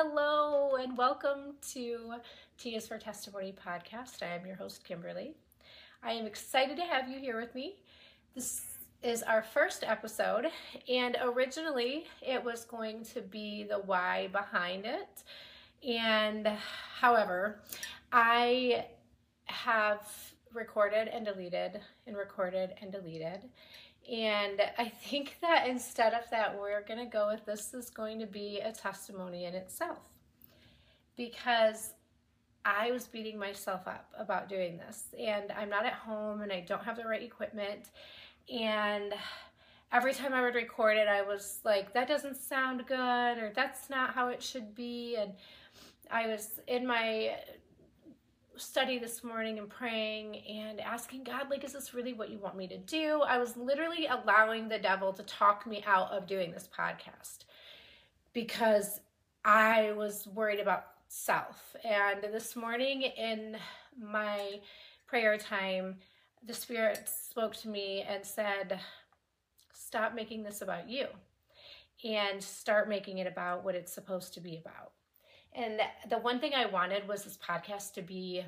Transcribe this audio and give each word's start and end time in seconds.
Hello, 0.00 0.76
and 0.76 0.96
welcome 0.96 1.54
to 1.72 2.12
T 2.56 2.76
is 2.76 2.86
for 2.86 2.98
Testimony 2.98 3.52
podcast. 3.52 4.22
I 4.22 4.36
am 4.36 4.46
your 4.46 4.54
host, 4.54 4.84
Kimberly. 4.84 5.34
I 6.04 6.12
am 6.12 6.24
excited 6.24 6.76
to 6.76 6.84
have 6.84 7.08
you 7.08 7.18
here 7.18 7.40
with 7.40 7.52
me. 7.52 7.74
This 8.32 8.62
is 9.02 9.24
our 9.24 9.42
first 9.42 9.82
episode, 9.82 10.46
and 10.88 11.16
originally 11.20 12.04
it 12.22 12.44
was 12.44 12.64
going 12.64 13.02
to 13.06 13.20
be 13.22 13.64
the 13.64 13.80
why 13.80 14.28
behind 14.28 14.86
it. 14.86 15.24
And 15.84 16.46
however, 17.00 17.58
I 18.12 18.86
have 19.46 20.06
recorded 20.54 21.08
and 21.08 21.24
deleted 21.24 21.80
and 22.06 22.16
recorded 22.16 22.74
and 22.80 22.92
deleted. 22.92 23.40
And 24.10 24.62
I 24.78 24.88
think 24.88 25.36
that 25.42 25.68
instead 25.68 26.14
of 26.14 26.28
that, 26.30 26.58
we're 26.58 26.82
going 26.82 26.98
to 26.98 27.10
go 27.10 27.28
with 27.28 27.44
this 27.44 27.74
is 27.74 27.90
going 27.90 28.18
to 28.20 28.26
be 28.26 28.60
a 28.60 28.72
testimony 28.72 29.44
in 29.44 29.54
itself. 29.54 29.98
Because 31.16 31.92
I 32.64 32.90
was 32.90 33.06
beating 33.06 33.38
myself 33.38 33.86
up 33.86 34.12
about 34.18 34.48
doing 34.48 34.78
this. 34.78 35.04
And 35.18 35.52
I'm 35.52 35.68
not 35.68 35.84
at 35.84 35.94
home 35.94 36.42
and 36.42 36.52
I 36.52 36.60
don't 36.60 36.84
have 36.84 36.96
the 36.96 37.04
right 37.04 37.22
equipment. 37.22 37.90
And 38.52 39.14
every 39.92 40.14
time 40.14 40.32
I 40.32 40.42
would 40.42 40.54
record 40.54 40.96
it, 40.96 41.08
I 41.08 41.22
was 41.22 41.60
like, 41.64 41.92
that 41.94 42.08
doesn't 42.08 42.36
sound 42.36 42.86
good, 42.86 43.38
or 43.38 43.52
that's 43.54 43.90
not 43.90 44.14
how 44.14 44.28
it 44.28 44.42
should 44.42 44.74
be. 44.74 45.16
And 45.16 45.32
I 46.10 46.26
was 46.26 46.60
in 46.66 46.86
my 46.86 47.36
study 48.58 48.98
this 48.98 49.22
morning 49.22 49.58
and 49.58 49.68
praying 49.68 50.36
and 50.48 50.80
asking 50.80 51.24
God, 51.24 51.50
like, 51.50 51.64
is 51.64 51.72
this 51.72 51.94
really 51.94 52.12
what 52.12 52.30
you 52.30 52.38
want 52.38 52.56
me 52.56 52.66
to 52.68 52.78
do? 52.78 53.22
I 53.26 53.38
was 53.38 53.56
literally 53.56 54.06
allowing 54.06 54.68
the 54.68 54.78
devil 54.78 55.12
to 55.12 55.22
talk 55.22 55.66
me 55.66 55.84
out 55.86 56.10
of 56.10 56.26
doing 56.26 56.50
this 56.50 56.68
podcast 56.68 57.44
because 58.32 59.00
I 59.44 59.92
was 59.92 60.26
worried 60.26 60.60
about 60.60 60.86
self. 61.08 61.76
And 61.84 62.22
this 62.22 62.56
morning 62.56 63.02
in 63.02 63.56
my 64.00 64.60
prayer 65.06 65.38
time, 65.38 65.96
the 66.46 66.54
Spirit 66.54 67.08
spoke 67.08 67.56
to 67.56 67.68
me 67.68 68.04
and 68.08 68.24
said, 68.24 68.80
Stop 69.72 70.14
making 70.14 70.42
this 70.42 70.60
about 70.60 70.88
you 70.88 71.06
and 72.04 72.42
start 72.42 72.88
making 72.88 73.18
it 73.18 73.26
about 73.26 73.64
what 73.64 73.74
it's 73.74 73.92
supposed 73.92 74.34
to 74.34 74.40
be 74.40 74.58
about. 74.58 74.92
And 75.54 75.80
the 76.08 76.18
one 76.18 76.40
thing 76.40 76.54
I 76.54 76.66
wanted 76.66 77.08
was 77.08 77.24
this 77.24 77.38
podcast 77.38 77.94
to 77.94 78.02
be 78.02 78.44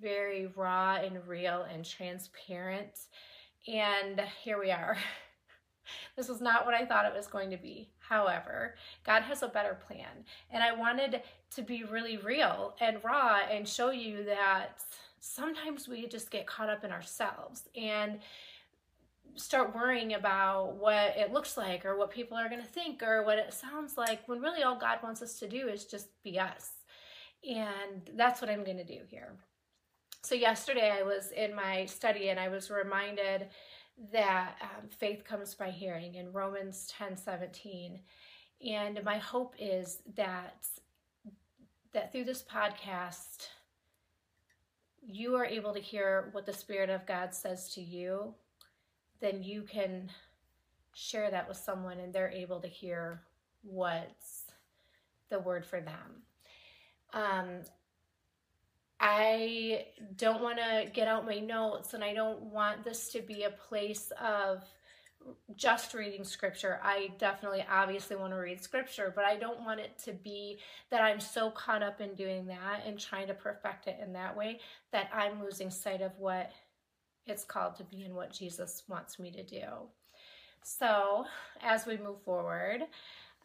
very 0.00 0.46
raw 0.56 0.96
and 0.96 1.26
real 1.26 1.66
and 1.72 1.84
transparent. 1.84 2.98
And 3.68 4.22
here 4.42 4.58
we 4.58 4.70
are. 4.70 4.96
this 6.16 6.28
was 6.28 6.40
not 6.40 6.64
what 6.64 6.74
I 6.74 6.84
thought 6.84 7.06
it 7.06 7.14
was 7.14 7.26
going 7.26 7.50
to 7.50 7.56
be. 7.56 7.88
However, 7.98 8.74
God 9.04 9.22
has 9.22 9.42
a 9.42 9.48
better 9.48 9.78
plan. 9.86 10.24
And 10.50 10.62
I 10.62 10.72
wanted 10.72 11.22
to 11.54 11.62
be 11.62 11.84
really 11.84 12.16
real 12.18 12.74
and 12.80 13.02
raw 13.04 13.40
and 13.50 13.68
show 13.68 13.90
you 13.90 14.24
that 14.24 14.82
sometimes 15.20 15.88
we 15.88 16.06
just 16.06 16.30
get 16.30 16.46
caught 16.46 16.68
up 16.68 16.84
in 16.84 16.90
ourselves 16.90 17.68
and 17.76 18.18
start 19.36 19.74
worrying 19.74 20.14
about 20.14 20.76
what 20.76 21.16
it 21.16 21.32
looks 21.32 21.56
like 21.56 21.84
or 21.84 21.96
what 21.96 22.10
people 22.10 22.36
are 22.36 22.48
going 22.48 22.60
to 22.60 22.66
think 22.66 23.02
or 23.02 23.24
what 23.24 23.38
it 23.38 23.52
sounds 23.52 23.96
like 23.96 24.26
when 24.28 24.40
really 24.40 24.62
all 24.62 24.78
God 24.78 24.98
wants 25.02 25.22
us 25.22 25.38
to 25.38 25.48
do 25.48 25.68
is 25.68 25.84
just 25.84 26.08
be 26.22 26.38
us. 26.38 26.70
And 27.48 28.10
that's 28.16 28.40
what 28.40 28.50
I'm 28.50 28.64
going 28.64 28.76
to 28.78 28.84
do 28.84 29.00
here. 29.08 29.32
So, 30.22 30.36
yesterday 30.36 30.94
I 30.96 31.02
was 31.02 31.32
in 31.32 31.54
my 31.54 31.84
study 31.86 32.28
and 32.28 32.38
I 32.38 32.48
was 32.48 32.70
reminded 32.70 33.48
that 34.12 34.56
um, 34.62 34.88
faith 34.88 35.24
comes 35.24 35.54
by 35.54 35.70
hearing 35.70 36.14
in 36.14 36.32
Romans 36.32 36.92
10 36.96 37.16
17. 37.16 37.98
And 38.64 39.02
my 39.04 39.18
hope 39.18 39.54
is 39.58 39.98
that 40.14 40.64
that 41.92 42.12
through 42.12 42.24
this 42.24 42.42
podcast, 42.42 43.48
you 45.02 45.34
are 45.34 45.44
able 45.44 45.74
to 45.74 45.80
hear 45.80 46.28
what 46.32 46.46
the 46.46 46.52
Spirit 46.52 46.88
of 46.88 47.06
God 47.06 47.34
says 47.34 47.74
to 47.74 47.82
you 47.82 48.34
then 49.22 49.42
you 49.42 49.62
can 49.62 50.10
share 50.92 51.30
that 51.30 51.48
with 51.48 51.56
someone 51.56 51.98
and 51.98 52.12
they're 52.12 52.30
able 52.30 52.60
to 52.60 52.68
hear 52.68 53.22
what's 53.62 54.42
the 55.30 55.38
word 55.38 55.64
for 55.64 55.80
them. 55.80 56.22
Um, 57.14 57.62
I 59.00 59.86
don't 60.16 60.42
want 60.42 60.58
to 60.58 60.90
get 60.92 61.08
out 61.08 61.24
my 61.24 61.38
notes 61.38 61.94
and 61.94 62.04
I 62.04 62.12
don't 62.12 62.42
want 62.42 62.84
this 62.84 63.10
to 63.12 63.22
be 63.22 63.44
a 63.44 63.50
place 63.50 64.12
of 64.20 64.62
just 65.56 65.94
reading 65.94 66.24
scripture. 66.24 66.80
I 66.82 67.12
definitely 67.18 67.64
obviously 67.70 68.16
want 68.16 68.32
to 68.32 68.38
read 68.38 68.62
scripture, 68.62 69.12
but 69.14 69.24
I 69.24 69.36
don't 69.36 69.60
want 69.60 69.78
it 69.78 69.98
to 70.04 70.12
be 70.12 70.58
that 70.90 71.00
I'm 71.00 71.20
so 71.20 71.50
caught 71.50 71.82
up 71.82 72.00
in 72.00 72.14
doing 72.14 72.46
that 72.46 72.82
and 72.86 72.98
trying 72.98 73.28
to 73.28 73.34
perfect 73.34 73.86
it 73.86 73.98
in 74.02 74.12
that 74.14 74.36
way 74.36 74.58
that 74.90 75.10
I'm 75.14 75.42
losing 75.42 75.70
sight 75.70 76.02
of 76.02 76.12
what 76.18 76.50
it's 77.26 77.44
called 77.44 77.76
to 77.76 77.84
be 77.84 78.02
and 78.02 78.14
what 78.14 78.32
Jesus 78.32 78.82
wants 78.88 79.18
me 79.18 79.30
to 79.30 79.42
do. 79.42 79.64
So, 80.62 81.24
as 81.60 81.86
we 81.86 81.96
move 81.96 82.22
forward, 82.22 82.82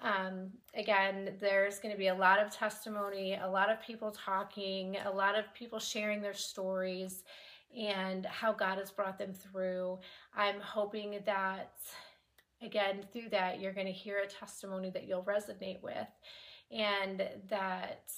um, 0.01 0.51
again, 0.75 1.33
there's 1.39 1.79
going 1.79 1.91
to 1.91 1.97
be 1.97 2.07
a 2.07 2.15
lot 2.15 2.39
of 2.39 2.51
testimony, 2.51 3.39
a 3.41 3.49
lot 3.49 3.71
of 3.71 3.81
people 3.81 4.11
talking, 4.11 4.97
a 5.05 5.11
lot 5.11 5.37
of 5.37 5.51
people 5.55 5.79
sharing 5.79 6.21
their 6.21 6.35
stories 6.35 7.23
and 7.75 8.25
how 8.27 8.53
God 8.53 8.77
has 8.77 8.91
brought 8.91 9.17
them 9.17 9.33
through. 9.33 9.97
I'm 10.35 10.59
hoping 10.61 11.19
that, 11.25 11.73
again, 12.61 13.03
through 13.11 13.29
that, 13.31 13.59
you're 13.59 13.73
going 13.73 13.87
to 13.87 13.91
hear 13.91 14.19
a 14.19 14.27
testimony 14.27 14.91
that 14.91 15.07
you'll 15.07 15.23
resonate 15.23 15.81
with 15.81 16.07
and 16.71 17.27
that 17.49 18.11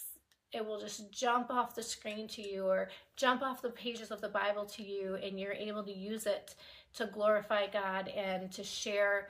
it 0.51 0.65
will 0.65 0.79
just 0.79 1.11
jump 1.11 1.51
off 1.51 1.75
the 1.75 1.83
screen 1.83 2.27
to 2.29 2.41
you 2.41 2.65
or 2.65 2.89
jump 3.15 3.41
off 3.41 3.61
the 3.61 3.69
pages 3.69 4.11
of 4.11 4.21
the 4.21 4.29
Bible 4.29 4.65
to 4.65 4.83
you, 4.83 5.15
and 5.15 5.39
you're 5.39 5.53
able 5.53 5.83
to 5.83 5.93
use 5.93 6.25
it 6.25 6.55
to 6.95 7.05
glorify 7.05 7.67
God 7.67 8.07
and 8.09 8.51
to 8.51 8.63
share 8.63 9.29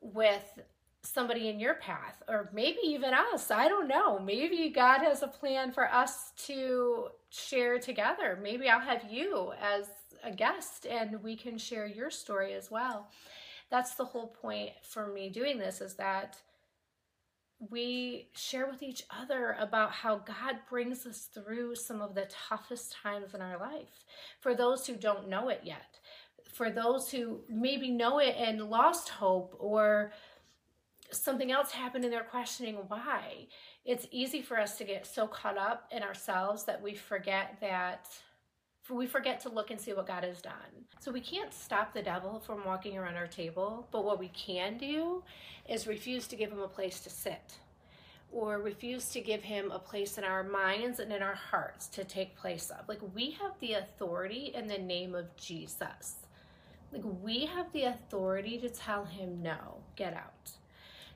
with 0.00 0.60
somebody 1.02 1.48
in 1.48 1.58
your 1.58 1.74
path, 1.74 2.22
or 2.28 2.48
maybe 2.52 2.78
even 2.84 3.12
us. 3.12 3.50
I 3.50 3.68
don't 3.68 3.88
know. 3.88 4.18
Maybe 4.18 4.68
God 4.68 4.98
has 4.98 5.22
a 5.22 5.28
plan 5.28 5.72
for 5.72 5.92
us 5.92 6.32
to 6.46 7.08
share 7.30 7.78
together. 7.78 8.38
Maybe 8.40 8.68
I'll 8.68 8.80
have 8.80 9.10
you 9.10 9.52
as 9.60 9.88
a 10.22 10.30
guest 10.30 10.86
and 10.86 11.22
we 11.22 11.34
can 11.34 11.58
share 11.58 11.86
your 11.86 12.10
story 12.10 12.54
as 12.54 12.70
well. 12.70 13.08
That's 13.70 13.94
the 13.94 14.04
whole 14.04 14.28
point 14.28 14.70
for 14.82 15.08
me 15.08 15.28
doing 15.28 15.58
this 15.58 15.80
is 15.80 15.94
that 15.94 16.36
we 17.70 18.28
share 18.34 18.66
with 18.66 18.82
each 18.82 19.04
other 19.10 19.56
about 19.58 19.92
how 19.92 20.16
God 20.18 20.56
brings 20.68 21.06
us 21.06 21.28
through 21.32 21.76
some 21.76 22.00
of 22.00 22.14
the 22.14 22.28
toughest 22.48 22.96
times 23.02 23.34
in 23.34 23.40
our 23.40 23.58
life. 23.58 24.04
For 24.40 24.54
those 24.54 24.86
who 24.86 24.96
don't 24.96 25.28
know 25.28 25.48
it 25.48 25.60
yet, 25.62 26.00
for 26.52 26.70
those 26.70 27.10
who 27.10 27.40
maybe 27.48 27.90
know 27.90 28.18
it 28.18 28.34
and 28.36 28.68
lost 28.68 29.08
hope 29.08 29.56
or 29.58 30.12
something 31.10 31.52
else 31.52 31.70
happened 31.70 32.04
and 32.04 32.12
they're 32.12 32.24
questioning 32.24 32.76
why. 32.88 33.46
It's 33.84 34.06
easy 34.10 34.42
for 34.42 34.58
us 34.58 34.78
to 34.78 34.84
get 34.84 35.06
so 35.06 35.26
caught 35.26 35.58
up 35.58 35.88
in 35.92 36.02
ourselves 36.02 36.64
that 36.64 36.80
we 36.80 36.94
forget 36.94 37.58
that 37.60 38.08
we 38.94 39.06
forget 39.06 39.40
to 39.40 39.48
look 39.48 39.70
and 39.70 39.80
see 39.80 39.92
what 39.92 40.06
God 40.06 40.24
has 40.24 40.40
done. 40.40 40.52
So 41.00 41.10
we 41.10 41.20
can't 41.20 41.52
stop 41.52 41.92
the 41.92 42.02
devil 42.02 42.40
from 42.40 42.64
walking 42.64 42.96
around 42.96 43.16
our 43.16 43.26
table, 43.26 43.88
but 43.90 44.04
what 44.04 44.18
we 44.18 44.28
can 44.28 44.78
do 44.78 45.22
is 45.68 45.86
refuse 45.86 46.26
to 46.28 46.36
give 46.36 46.50
him 46.50 46.60
a 46.60 46.68
place 46.68 47.00
to 47.00 47.10
sit 47.10 47.58
or 48.32 48.58
refuse 48.58 49.10
to 49.10 49.20
give 49.20 49.42
him 49.42 49.70
a 49.70 49.78
place 49.78 50.16
in 50.16 50.24
our 50.24 50.42
minds 50.42 50.98
and 50.98 51.12
in 51.12 51.22
our 51.22 51.34
hearts 51.34 51.86
to 51.88 52.02
take 52.02 52.34
place 52.34 52.70
of. 52.70 52.88
Like 52.88 53.00
we 53.14 53.32
have 53.32 53.52
the 53.60 53.74
authority 53.74 54.52
in 54.54 54.66
the 54.66 54.78
name 54.78 55.14
of 55.14 55.36
Jesus. 55.36 56.16
Like 56.92 57.02
we 57.22 57.46
have 57.46 57.70
the 57.72 57.84
authority 57.84 58.58
to 58.58 58.70
tell 58.70 59.04
him 59.04 59.42
no, 59.42 59.76
get 59.96 60.14
out. 60.14 60.50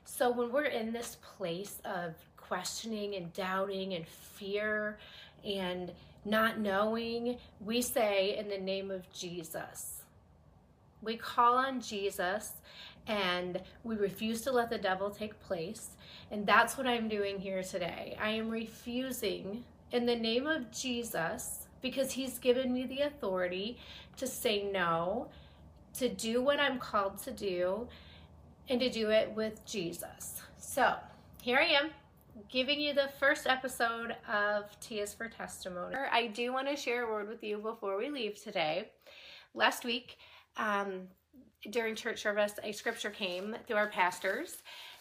So 0.05 0.31
when 0.31 0.51
we're 0.51 0.65
in 0.65 0.93
this 0.93 1.17
place 1.21 1.81
of 1.85 2.13
questioning 2.37 3.15
and 3.15 3.33
doubting 3.33 3.93
and 3.93 4.07
fear 4.07 4.99
and 5.43 5.91
not 6.27 6.59
knowing, 6.59 7.37
we 7.63 7.81
say 7.81 8.37
in 8.37 8.49
the 8.49 8.57
name 8.57 8.91
of 8.91 9.11
Jesus. 9.11 10.01
We 11.01 11.15
call 11.15 11.55
on 11.55 11.79
Jesus 11.79 12.53
and 13.07 13.61
we 13.83 13.95
refuse 13.95 14.41
to 14.41 14.51
let 14.51 14.69
the 14.69 14.77
devil 14.77 15.09
take 15.09 15.39
place. 15.39 15.91
And 16.29 16.45
that's 16.45 16.77
what 16.77 16.85
I'm 16.85 17.07
doing 17.07 17.39
here 17.39 17.63
today. 17.63 18.17
I 18.21 18.29
am 18.31 18.49
refusing 18.49 19.63
in 19.91 20.05
the 20.05 20.15
name 20.15 20.45
of 20.45 20.71
Jesus 20.71 21.67
because 21.81 22.11
he's 22.11 22.37
given 22.39 22.73
me 22.73 22.85
the 22.85 23.01
authority 23.01 23.77
to 24.17 24.27
say 24.27 24.69
no, 24.71 25.29
to 25.93 26.09
do 26.09 26.41
what 26.41 26.59
I'm 26.59 26.79
called 26.79 27.17
to 27.19 27.31
do, 27.31 27.87
and 28.67 28.79
to 28.81 28.89
do 28.89 29.11
it 29.11 29.31
with 29.33 29.65
Jesus. 29.65 30.41
So 30.57 30.95
here 31.41 31.59
I 31.59 31.65
am 31.65 31.91
giving 32.49 32.79
you 32.79 32.93
the 32.93 33.09
first 33.19 33.47
episode 33.47 34.15
of 34.31 34.79
T 34.79 35.03
for 35.17 35.27
Testimony. 35.27 35.95
I 35.95 36.27
do 36.27 36.53
want 36.53 36.67
to 36.67 36.75
share 36.75 37.07
a 37.07 37.11
word 37.11 37.27
with 37.27 37.43
you 37.43 37.57
before 37.57 37.97
we 37.97 38.09
leave 38.09 38.41
today. 38.41 38.89
Last 39.53 39.85
week, 39.85 40.17
um, 40.57 41.07
during 41.71 41.95
church 41.95 42.21
service, 42.21 42.53
a 42.63 42.71
scripture 42.71 43.09
came 43.09 43.55
through 43.65 43.77
our 43.77 43.87
pastors, 43.87 44.57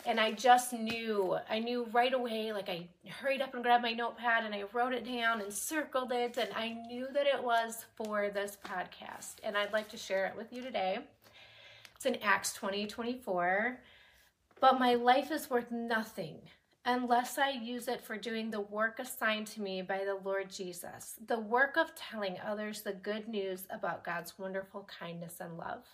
and 0.07 0.19
I 0.19 0.33
just 0.33 0.73
knew, 0.73 1.37
I 1.51 1.59
knew 1.59 1.87
right 1.93 2.13
away, 2.13 2.53
like 2.53 2.69
I 2.69 2.89
hurried 3.09 3.43
up 3.43 3.55
and 3.55 3.63
grabbed 3.63 3.83
my 3.83 3.93
notepad 3.93 4.45
and 4.45 4.55
I 4.55 4.65
wrote 4.73 4.93
it 4.93 5.05
down 5.05 5.41
and 5.41 5.53
circled 5.53 6.13
it, 6.13 6.37
and 6.39 6.51
I 6.55 6.71
knew 6.89 7.07
that 7.13 7.27
it 7.27 7.43
was 7.43 7.85
for 7.95 8.31
this 8.31 8.57
podcast. 8.65 9.37
And 9.43 9.57
I'd 9.57 9.73
like 9.73 9.89
to 9.91 9.97
share 9.97 10.27
it 10.27 10.37
with 10.37 10.53
you 10.53 10.63
today. 10.63 10.99
It's 11.95 12.07
in 12.07 12.17
Acts 12.23 12.53
20 12.55 12.87
24. 12.87 13.79
But 14.59 14.81
my 14.81 14.95
life 14.95 15.31
is 15.31 15.51
worth 15.51 15.71
nothing 15.71 16.39
unless 16.87 17.37
I 17.37 17.51
use 17.51 17.89
it 17.89 18.01
for 18.01 18.17
doing 18.17 18.51
the 18.51 18.61
work 18.61 19.01
assigned 19.01 19.49
to 19.49 19.61
me 19.61 19.83
by 19.83 20.05
the 20.05 20.19
Lord 20.25 20.49
Jesus, 20.49 21.17
the 21.27 21.39
work 21.39 21.77
of 21.77 21.95
telling 21.97 22.37
others 22.45 22.83
the 22.83 22.93
good 22.93 23.29
news 23.29 23.65
about 23.71 24.05
God's 24.05 24.39
wonderful 24.39 24.89
kindness 24.99 25.39
and 25.41 25.59
love. 25.59 25.85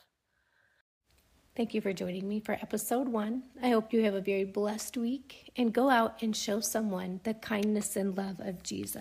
Thank 1.57 1.75
you 1.75 1.81
for 1.81 1.93
joining 1.93 2.29
me 2.29 2.41
for 2.41 2.53
episode 2.53 3.09
one. 3.09 3.43
I 3.63 3.71
hope 3.71 3.93
you 3.93 4.05
have 4.05 4.15
a 4.15 4.23
very 4.23 4.45
blessed 4.45 4.97
week 4.97 5.51
and 5.57 5.73
go 5.73 5.91
out 5.91 6.23
and 6.23 6.37
show 6.37 6.61
someone 6.61 7.21
the 7.25 7.35
kindness 7.35 7.97
and 7.97 8.17
love 8.17 8.41
of 8.41 8.63
Jesus. 8.63 9.01